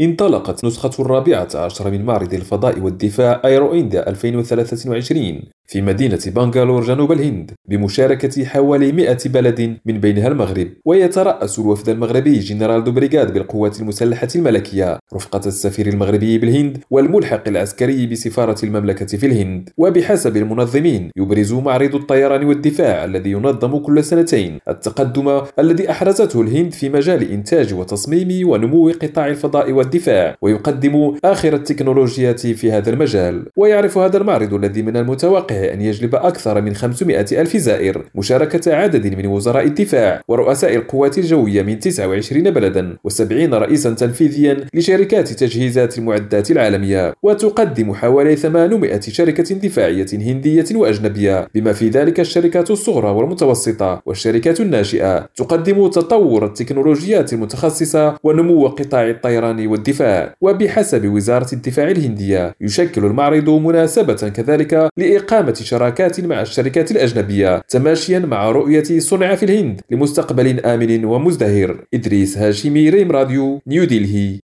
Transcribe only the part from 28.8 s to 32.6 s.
قطاع الفضاء والدفاع. ويقدم آخر التكنولوجيات